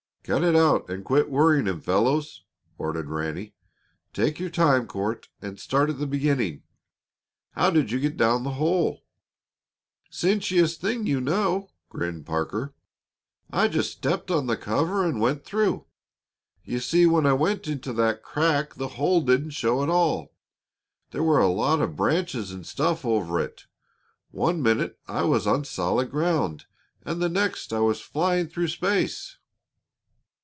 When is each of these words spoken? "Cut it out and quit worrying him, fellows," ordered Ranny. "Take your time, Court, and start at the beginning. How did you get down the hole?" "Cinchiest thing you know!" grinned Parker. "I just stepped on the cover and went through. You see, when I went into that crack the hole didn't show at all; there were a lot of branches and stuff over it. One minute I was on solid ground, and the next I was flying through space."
"Cut 0.23 0.43
it 0.43 0.55
out 0.55 0.87
and 0.87 1.03
quit 1.03 1.31
worrying 1.31 1.65
him, 1.65 1.81
fellows," 1.81 2.43
ordered 2.77 3.09
Ranny. 3.09 3.55
"Take 4.13 4.39
your 4.39 4.51
time, 4.51 4.85
Court, 4.85 5.27
and 5.41 5.59
start 5.59 5.89
at 5.89 5.97
the 5.97 6.05
beginning. 6.05 6.61
How 7.53 7.71
did 7.71 7.91
you 7.91 7.99
get 7.99 8.17
down 8.17 8.43
the 8.43 8.51
hole?" 8.51 9.01
"Cinchiest 10.11 10.79
thing 10.79 11.07
you 11.07 11.19
know!" 11.21 11.71
grinned 11.89 12.27
Parker. 12.27 12.75
"I 13.51 13.67
just 13.67 13.91
stepped 13.93 14.29
on 14.29 14.45
the 14.45 14.55
cover 14.55 15.03
and 15.03 15.19
went 15.19 15.43
through. 15.43 15.87
You 16.63 16.79
see, 16.79 17.07
when 17.07 17.25
I 17.25 17.33
went 17.33 17.67
into 17.67 17.91
that 17.93 18.21
crack 18.23 18.75
the 18.75 18.89
hole 18.89 19.21
didn't 19.21 19.49
show 19.49 19.81
at 19.81 19.89
all; 19.89 20.33
there 21.09 21.23
were 21.23 21.39
a 21.41 21.47
lot 21.51 21.81
of 21.81 21.95
branches 21.97 22.51
and 22.51 22.63
stuff 22.65 23.03
over 23.03 23.39
it. 23.41 23.65
One 24.29 24.61
minute 24.61 24.97
I 25.07 25.23
was 25.23 25.47
on 25.47 25.65
solid 25.65 26.11
ground, 26.11 26.67
and 27.03 27.19
the 27.21 27.27
next 27.27 27.73
I 27.73 27.79
was 27.79 27.99
flying 28.01 28.47
through 28.47 28.67
space." 28.69 29.37